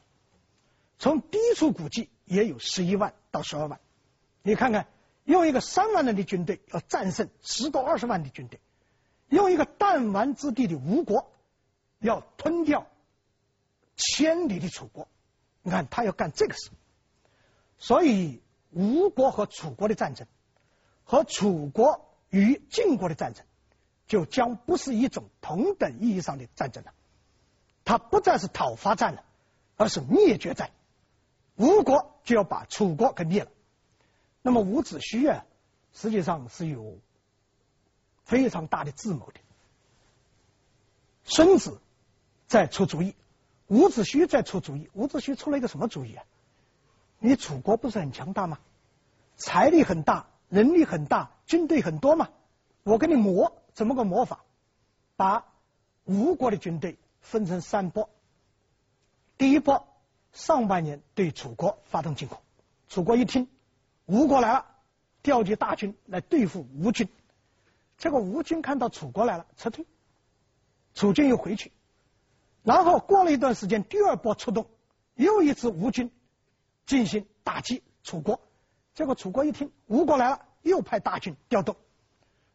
[0.98, 3.80] 从低处估计，也有十一万到十二万。
[4.42, 4.88] 你看看，
[5.24, 8.60] 用一个三万人的军队要战胜十多二十万的军队，
[9.30, 11.32] 用一个弹丸之地的吴国
[12.00, 12.88] 要吞掉。
[13.96, 15.08] 千里的楚国，
[15.62, 16.72] 你看他要干这个事，
[17.78, 20.26] 所以吴国和楚国的战争，
[21.04, 23.46] 和楚国与晋国的战争，
[24.08, 26.94] 就将不是一种同等意义上的战争了。
[27.84, 29.24] 它不再是讨伐战了，
[29.78, 30.72] 而是灭绝战。
[31.56, 33.52] 吴国就要把楚国给灭了。
[34.42, 35.46] 那么伍子胥啊，
[35.94, 36.98] 实际上是有
[38.24, 39.40] 非常大的智谋的。
[41.24, 41.80] 孙子
[42.48, 43.16] 在出主意。
[43.68, 46.24] 伍子胥在出主意，伍子胥出了一个什么主意啊？
[47.18, 48.60] 你楚国不是很强大吗？
[49.38, 52.30] 财力很大，人力很大，军队很多嘛。
[52.84, 54.44] 我给你磨，怎么个磨法？
[55.18, 55.46] 把
[56.06, 58.10] 吴国的军队分成三波。
[59.38, 59.88] 第一波
[60.32, 62.38] 上半年对楚国发动进攻，
[62.88, 63.50] 楚国一听
[64.06, 64.66] 吴国来了，
[65.22, 67.08] 调集大军来对付吴军。
[67.98, 69.86] 结果吴军看到楚国来了，撤退，
[70.94, 71.72] 楚军又回去。
[72.64, 74.68] 然后过了一段时间，第二波出动，
[75.16, 76.12] 又一支吴军
[76.86, 78.40] 进行打击楚国。
[78.94, 81.76] 结果楚国一听吴国来了，又派大军调动。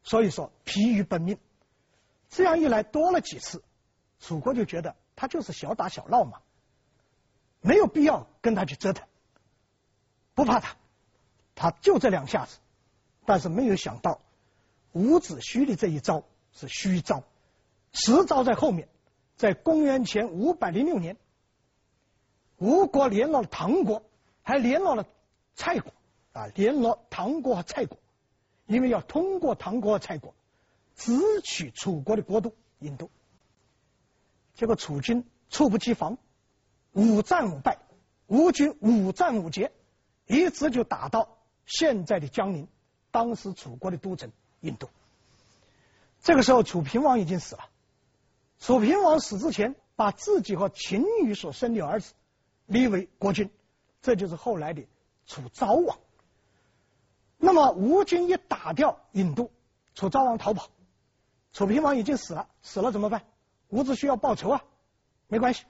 [0.03, 1.39] 所以说疲于奔命。
[2.29, 3.63] 这样一来多了几次，
[4.21, 6.41] 楚国就觉得他就是小打小闹嘛，
[7.61, 9.07] 没有必要跟他去折腾，
[10.35, 10.77] 不怕他，
[11.55, 12.59] 他就这两下子。
[13.27, 14.21] 但是没有想到
[14.93, 17.23] 伍子胥的这一招是虚招，
[17.93, 18.89] 实招在后面。
[19.37, 21.17] 在公元前五百零六年，
[22.57, 24.03] 吴国联络了唐国，
[24.43, 25.07] 还联络了
[25.55, 25.93] 蔡国
[26.33, 27.97] 啊，联络唐国和蔡国，
[28.70, 30.33] 因为要通过唐国和蔡国，
[30.94, 33.11] 直取楚国的国都郢都。
[34.54, 36.18] 结果楚军猝不及防，
[36.92, 37.78] 五战五败，
[38.28, 39.72] 吴军五战五捷，
[40.28, 42.68] 一直就打到现在的江陵，
[43.11, 44.30] 当时楚国的都城
[44.62, 44.88] 郢都。
[46.22, 47.68] 这个时候，楚平王已经死了。
[48.61, 52.12] 楚平王死之前，把自己和秦女所生的儿子
[52.66, 53.50] 立为国君，
[54.00, 54.87] 这就是后来的
[55.26, 55.98] 楚昭王。
[57.40, 59.50] 那么吴军一打掉郢都，
[59.94, 60.68] 楚昭王逃跑，
[61.53, 63.24] 楚平王已经死了，死了怎么办？
[63.68, 64.62] 伍子胥要报仇啊，
[65.26, 65.64] 没关系，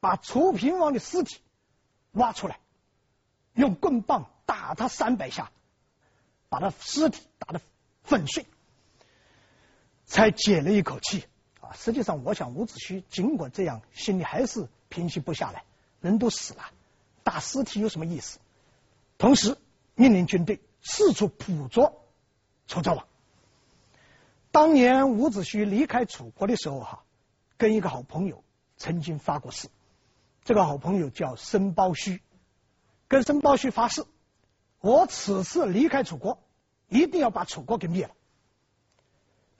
[0.00, 1.40] 把楚平王的尸体
[2.12, 2.60] 挖出来，
[3.54, 5.50] 用棍棒打他三百下，
[6.48, 7.60] 把他尸体打得
[8.04, 8.46] 粉碎，
[10.06, 11.24] 才解了一口气
[11.60, 11.72] 啊。
[11.72, 15.64] 实际上，我想伍子胥尽管这样，心里还是平息不下来。
[16.00, 16.64] 人都死了，
[17.24, 18.38] 打尸体有什么意思？
[19.18, 19.56] 同时，
[19.94, 22.04] 命令军队四处捕捉
[22.66, 23.06] 楚昭王。
[24.50, 27.04] 当年伍子胥离开楚国的时候，哈，
[27.56, 28.44] 跟一个好朋友
[28.76, 29.68] 曾经发过誓。
[30.44, 32.20] 这个好朋友叫申包胥，
[33.08, 34.04] 跟申包胥发誓：
[34.80, 36.38] 我此次离开楚国，
[36.88, 38.14] 一定要把楚国给灭了。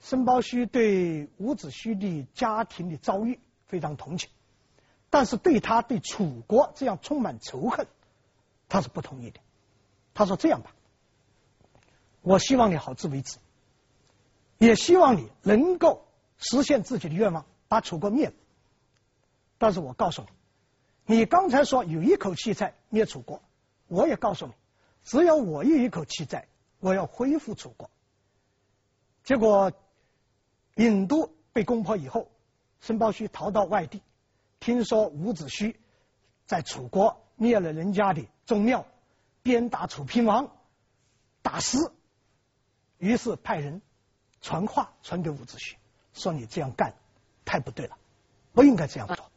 [0.01, 4.29] 申包胥对伍子胥的家庭的遭遇非常同情，
[5.09, 7.87] 但是对他对楚国这样充满仇恨，
[8.67, 9.39] 他是不同意的。
[10.13, 10.75] 他说：“这样吧，
[12.23, 13.37] 我希望你好自为之，
[14.57, 16.03] 也希望你能够
[16.37, 18.33] 实现自己的愿望，把楚国灭了。
[19.59, 20.25] 但是我告诉
[21.05, 23.43] 你，你刚才说有一口气在灭楚国，
[23.87, 24.53] 我也告诉你，
[25.03, 26.47] 只有我有一口气在，
[26.79, 27.91] 我要恢复楚国。
[29.23, 29.71] 结果。”
[30.75, 32.31] 郢都被攻破以后，
[32.81, 34.01] 申包胥逃到外地，
[34.59, 35.75] 听说伍子胥
[36.47, 38.87] 在楚国灭了人家的宗庙，
[39.43, 40.49] 鞭打楚平王，
[41.43, 41.93] 打死，
[43.03, 43.81] 于是派人
[44.39, 45.75] 传话传给伍子胥，
[46.13, 46.93] 说你这样干
[47.43, 47.97] 太不对了，
[48.53, 49.29] 不应该这样做。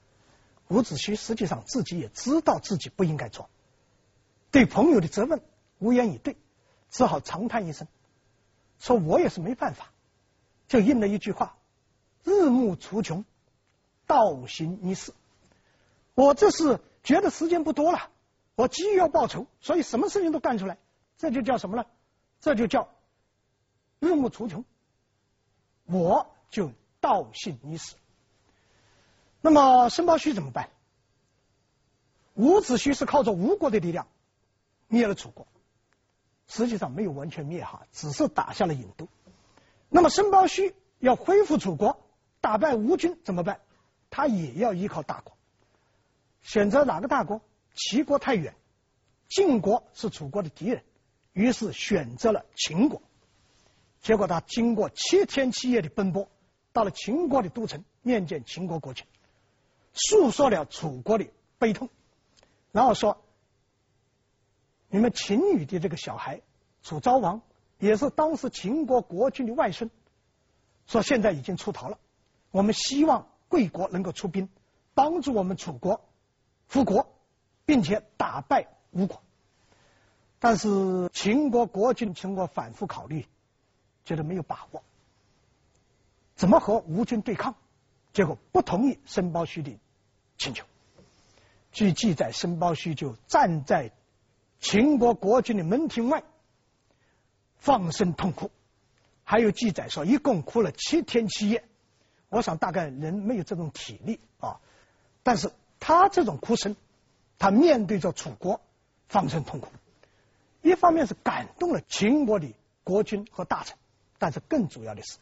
[0.68, 3.50] 伍子胥实际上自己也知道自己不应该做，
[4.52, 5.42] 对朋友的责问
[5.80, 6.36] 无言以对，
[6.90, 7.88] 只好长叹一声，
[8.78, 9.90] 说我也是没办法，
[10.68, 11.56] 就应了一句话：
[12.22, 13.24] 日暮途穷，
[14.06, 15.12] 道行逆施。
[16.14, 18.10] 我这是觉得时间不多了，
[18.54, 20.78] 我急于要报仇，所以什么事情都干出来，
[21.18, 21.84] 这就叫什么呢？
[22.40, 22.94] 这就叫
[23.98, 24.64] 日暮途穷，
[25.84, 27.94] 我就倒行逆施。
[29.40, 30.70] 那么申包胥怎么办？
[32.34, 34.08] 伍子胥是靠着吴国的力量
[34.88, 35.46] 灭了楚国，
[36.46, 39.08] 实际上没有完全灭哈，只是打下了郢都。
[39.88, 41.98] 那么申包胥要恢复楚国，
[42.40, 43.60] 打败吴军怎么办？
[44.10, 45.36] 他也要依靠大国，
[46.42, 47.40] 选择哪个大国？
[47.74, 48.54] 齐国太远，
[49.28, 50.82] 晋国是楚国的敌人，
[51.32, 53.02] 于是选择了秦国。
[54.06, 56.28] 结果他经过七天七夜的奔波，
[56.72, 59.04] 到了秦国的都城，面见秦国国君。
[59.94, 61.26] 诉说了楚国的
[61.58, 61.88] 悲痛，
[62.70, 63.20] 然后说
[64.90, 66.40] ：“你们秦女的这个小孩
[66.84, 67.42] 楚昭王，
[67.80, 69.90] 也是当时秦国国君的外孙，
[70.86, 71.98] 说现在已经出逃了。
[72.52, 74.48] 我们希望贵国能够出兵
[74.94, 76.00] 帮助我们楚国
[76.68, 77.12] 复国，
[77.64, 79.20] 并且打败吴国。
[80.38, 83.26] 但是秦国国君经过反复考虑，
[84.06, 84.82] 觉得没有把握，
[86.34, 87.54] 怎么和吴军对抗？
[88.14, 89.78] 结果不同意申包胥的。”
[90.38, 90.64] 请求，
[91.72, 93.90] 据记载，申包胥就站在
[94.60, 96.22] 秦国国君的门庭外，
[97.56, 98.50] 放声痛哭。
[99.24, 101.64] 还有记载说，一共哭了七天七夜。
[102.28, 104.60] 我想，大概人没有这种体力啊。
[105.22, 105.50] 但是
[105.80, 106.76] 他这种哭声，
[107.38, 108.60] 他面对着楚国
[109.08, 109.68] 放声痛哭，
[110.60, 112.54] 一方面是感动了秦国的
[112.84, 113.76] 国君和大臣，
[114.18, 115.18] 但是更主要的是，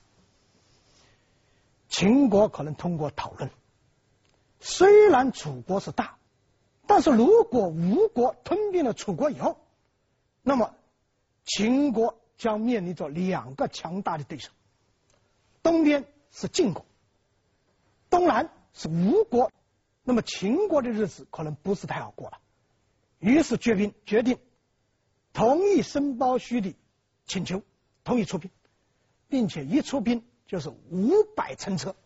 [1.89, 3.51] 秦国可能通过讨论。
[4.61, 6.17] 虽然楚国是大，
[6.87, 9.59] 但是如果吴国吞并了楚国以后，
[10.43, 10.75] 那么
[11.45, 14.51] 秦国将面临着两个强大的对手，
[15.63, 16.87] 东边是晋国，
[18.11, 19.53] 东南是吴国，
[20.03, 22.39] 那么秦国的日子可能不是太好过了。
[23.19, 24.39] 于是决兵决定
[25.33, 26.75] 同意申包胥的
[27.27, 27.63] 请求，
[28.03, 28.51] 同意出兵，
[29.35, 31.97] 并且一出兵就是五百乘车。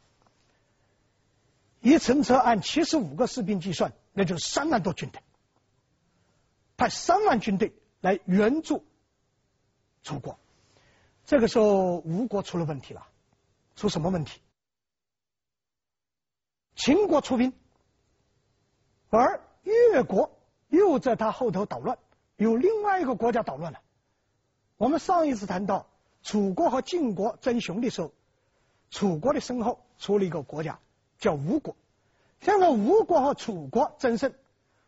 [1.82, 5.20] 一乘车按七十五个士兵计算，那就是三万多军队。
[6.78, 8.82] 派三万军队来援助
[10.02, 10.38] 楚国。
[11.26, 13.06] 这个时候，吴国出了问题了。
[13.76, 14.40] 出什么问题？
[16.76, 17.52] 秦国出兵，
[19.10, 20.30] 而越国
[20.68, 21.98] 又在他后头捣乱，
[22.36, 23.82] 有另外一个国家捣乱了。
[24.78, 25.90] 我们上一次谈到
[26.22, 28.12] 楚国和晋国争雄的时候，
[28.90, 30.78] 楚国的身后出了一个国家。
[31.18, 31.74] 叫吴国，
[32.40, 34.32] 现在吴国和楚国争胜，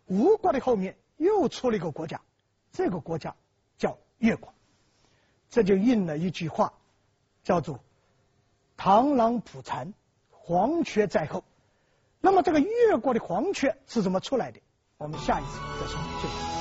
[0.07, 2.21] 吴国的后面又出了一个国家，
[2.71, 3.35] 这个国家
[3.79, 4.55] 叫越国，
[5.51, 6.73] 这就应了一句话，
[7.43, 7.81] 叫做
[8.79, 9.93] “螳螂捕蝉，
[10.31, 11.43] 黄雀在后”。
[12.23, 14.61] 那么这个越国的黄雀是怎么出来的？
[14.99, 16.01] 我们下一次再说。
[16.23, 16.60] 谢谢。